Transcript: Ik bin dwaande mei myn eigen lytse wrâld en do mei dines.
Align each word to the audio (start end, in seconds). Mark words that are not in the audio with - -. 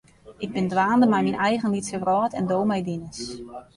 Ik 0.45 0.49
bin 0.55 0.67
dwaande 0.71 1.07
mei 1.11 1.23
myn 1.25 1.41
eigen 1.49 1.73
lytse 1.75 1.97
wrâld 2.03 2.33
en 2.39 2.45
do 2.51 2.59
mei 2.69 2.81
dines. 2.89 3.19